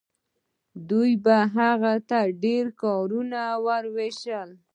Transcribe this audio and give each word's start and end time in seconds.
دوی 0.89 1.11
به 1.23 1.35
هغو 1.55 1.95
ته 2.09 2.19
ډیر 2.43 2.65
کارونه 2.81 3.39
ویشل. 3.95 4.49